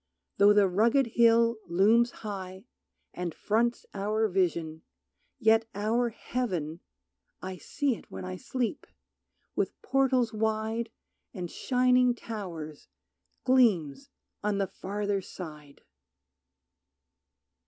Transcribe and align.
Though 0.37 0.51
the 0.51 0.67
rugged 0.67 1.05
hill 1.13 1.59
Looms 1.67 2.09
high, 2.25 2.65
and 3.13 3.35
fronts 3.35 3.85
our 3.93 4.27
vision, 4.27 4.81
yet 5.37 5.67
our 5.75 6.09
heaven 6.09 6.79
(I 7.39 7.57
see 7.57 7.95
it 7.95 8.09
when 8.09 8.25
I 8.25 8.35
sleep) 8.35 8.87
with 9.55 9.79
portals 9.83 10.33
wide 10.33 10.89
And 11.35 11.51
shining 11.51 12.15
towers, 12.15 12.87
gleams 13.43 14.09
on 14.43 14.57
the 14.57 14.65
farther 14.65 15.21
side. 15.21 15.81